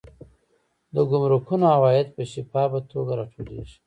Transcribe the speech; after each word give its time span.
د 0.93 0.95
ګمرکونو 1.09 1.65
عواید 1.75 2.07
په 2.15 2.23
شفافه 2.31 2.79
توګه 2.91 3.11
راټولیږي. 3.19 3.77